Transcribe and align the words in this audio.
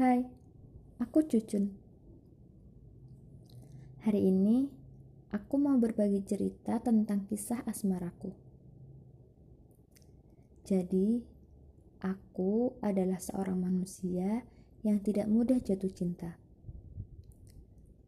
Hai, 0.00 0.24
aku 0.96 1.28
Cucun. 1.28 1.76
Hari 4.00 4.32
ini 4.32 4.64
aku 5.28 5.60
mau 5.60 5.76
berbagi 5.76 6.24
cerita 6.24 6.80
tentang 6.80 7.28
kisah 7.28 7.60
asmaraku. 7.68 8.32
Jadi, 10.64 11.20
aku 12.00 12.80
adalah 12.80 13.20
seorang 13.20 13.60
manusia 13.60 14.48
yang 14.80 15.04
tidak 15.04 15.28
mudah 15.28 15.60
jatuh 15.60 15.92
cinta. 15.92 16.40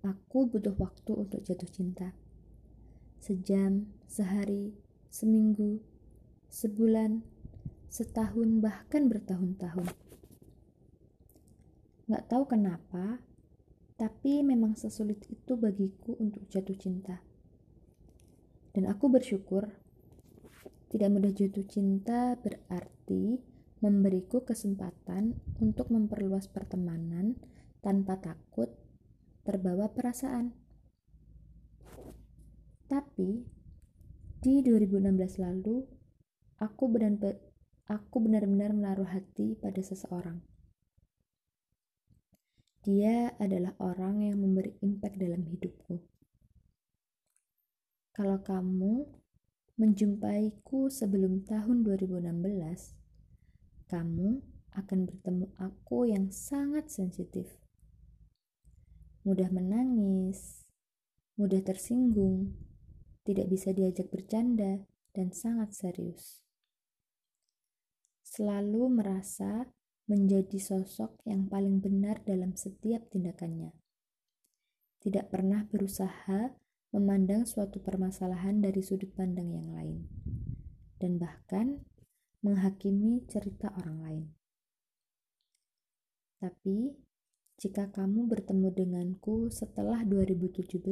Aku 0.00 0.48
butuh 0.48 0.72
waktu 0.80 1.12
untuk 1.12 1.44
jatuh 1.44 1.68
cinta. 1.68 2.16
Sejam, 3.20 3.92
sehari, 4.08 4.72
seminggu, 5.12 5.84
sebulan, 6.48 7.20
setahun, 7.92 8.64
bahkan 8.64 9.12
bertahun-tahun. 9.12 9.92
Gak 12.12 12.28
tahu 12.28 12.44
kenapa, 12.44 13.24
tapi 13.96 14.44
memang 14.44 14.76
sesulit 14.76 15.24
itu 15.32 15.56
bagiku 15.56 16.12
untuk 16.20 16.44
jatuh 16.52 16.76
cinta. 16.76 17.24
Dan 18.76 18.84
aku 18.84 19.08
bersyukur 19.08 19.64
tidak 20.92 21.08
mudah 21.08 21.32
jatuh 21.32 21.64
cinta 21.64 22.36
berarti 22.36 23.40
memberiku 23.80 24.44
kesempatan 24.44 25.40
untuk 25.56 25.88
memperluas 25.88 26.52
pertemanan 26.52 27.40
tanpa 27.80 28.20
takut 28.20 28.68
terbawa 29.48 29.88
perasaan. 29.88 30.52
Tapi 32.92 33.40
di 34.44 34.60
2016 34.60 35.40
lalu, 35.40 35.80
aku 36.60 36.84
benar 36.92 37.40
aku 37.88 38.16
benar-benar 38.20 38.76
menaruh 38.76 39.08
hati 39.08 39.56
pada 39.56 39.80
seseorang. 39.80 40.44
Dia 42.82 43.30
adalah 43.38 43.78
orang 43.78 44.26
yang 44.26 44.42
memberi 44.42 44.74
impact 44.82 45.14
dalam 45.14 45.46
hidupku. 45.46 46.02
Kalau 48.10 48.42
kamu 48.42 49.06
menjumpaiku 49.78 50.90
sebelum 50.90 51.46
tahun 51.46 51.86
2016, 51.86 52.26
kamu 53.86 54.42
akan 54.74 54.98
bertemu 55.06 55.46
aku 55.62 56.10
yang 56.10 56.34
sangat 56.34 56.90
sensitif. 56.90 57.46
Mudah 59.22 59.46
menangis, 59.54 60.66
mudah 61.38 61.62
tersinggung, 61.62 62.58
tidak 63.22 63.46
bisa 63.46 63.70
diajak 63.70 64.10
bercanda, 64.10 64.82
dan 65.14 65.30
sangat 65.30 65.70
serius. 65.70 66.42
Selalu 68.26 68.90
merasa 68.90 69.70
menjadi 70.10 70.58
sosok 70.58 71.22
yang 71.22 71.46
paling 71.46 71.78
benar 71.78 72.22
dalam 72.26 72.58
setiap 72.58 73.06
tindakannya. 73.14 73.70
Tidak 75.02 75.30
pernah 75.30 75.66
berusaha 75.66 76.54
memandang 76.92 77.46
suatu 77.46 77.78
permasalahan 77.80 78.60
dari 78.62 78.82
sudut 78.82 79.10
pandang 79.14 79.50
yang 79.50 79.68
lain, 79.72 80.06
dan 80.98 81.16
bahkan 81.18 81.82
menghakimi 82.42 83.24
cerita 83.30 83.70
orang 83.78 83.98
lain. 84.02 84.24
Tapi, 86.42 86.98
jika 87.58 87.86
kamu 87.94 88.26
bertemu 88.26 88.68
denganku 88.74 89.46
setelah 89.48 90.02
2017, 90.02 90.82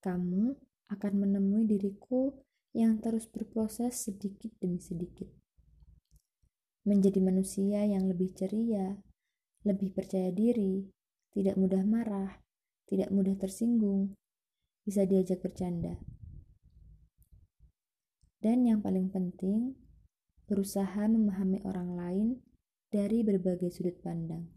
kamu 0.00 0.56
akan 0.88 1.12
menemui 1.20 1.68
diriku 1.68 2.32
yang 2.72 2.96
terus 3.04 3.28
berproses 3.28 4.08
sedikit 4.08 4.52
demi 4.56 4.80
sedikit 4.80 5.28
menjadi 6.88 7.20
manusia 7.20 7.84
yang 7.84 8.08
lebih 8.08 8.32
ceria, 8.32 8.96
lebih 9.68 9.92
percaya 9.92 10.32
diri, 10.32 10.88
tidak 11.36 11.60
mudah 11.60 11.84
marah, 11.84 12.40
tidak 12.88 13.12
mudah 13.12 13.36
tersinggung, 13.36 14.16
bisa 14.88 15.04
diajak 15.04 15.44
bercanda. 15.44 16.00
Dan 18.40 18.64
yang 18.64 18.80
paling 18.80 19.12
penting, 19.12 19.76
berusaha 20.48 21.04
memahami 21.04 21.60
orang 21.68 21.90
lain 21.92 22.28
dari 22.88 23.20
berbagai 23.20 23.68
sudut 23.68 24.00
pandang. 24.00 24.48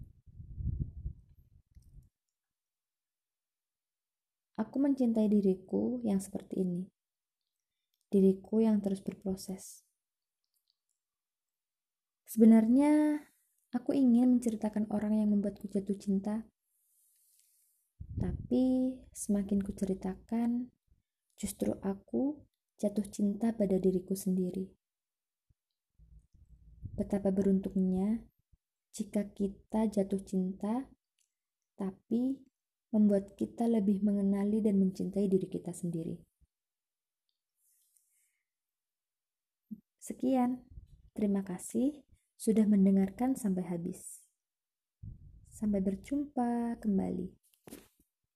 Aku 4.55 4.77
mencintai 4.77 5.27
diriku 5.27 5.99
yang 6.05 6.21
seperti 6.21 6.61
ini. 6.61 6.85
Diriku 8.07 8.61
yang 8.61 8.77
terus 8.79 9.01
berproses. 9.01 9.90
Sebenarnya, 12.31 13.19
aku 13.75 13.91
ingin 13.91 14.39
menceritakan 14.39 14.87
orang 14.87 15.19
yang 15.19 15.35
membuatku 15.35 15.67
jatuh 15.67 15.99
cinta. 15.99 16.47
Tapi, 18.15 18.95
semakin 19.11 19.59
ku 19.59 19.75
ceritakan, 19.75 20.71
justru 21.35 21.75
aku 21.83 22.39
jatuh 22.79 23.03
cinta 23.11 23.51
pada 23.51 23.75
diriku 23.75 24.15
sendiri. 24.15 24.71
Betapa 26.95 27.35
beruntungnya 27.35 28.23
jika 28.95 29.27
kita 29.35 29.91
jatuh 29.91 30.23
cinta, 30.23 30.87
tapi 31.75 32.39
membuat 32.95 33.35
kita 33.35 33.67
lebih 33.67 34.07
mengenali 34.07 34.63
dan 34.63 34.79
mencintai 34.79 35.27
diri 35.27 35.51
kita 35.51 35.75
sendiri. 35.75 36.15
Sekian, 39.99 40.63
terima 41.11 41.43
kasih 41.43 42.10
sudah 42.41 42.65
mendengarkan 42.65 43.37
sampai 43.37 43.61
habis. 43.69 44.25
Sampai 45.53 45.77
berjumpa 45.77 46.81
kembali. 46.81 47.40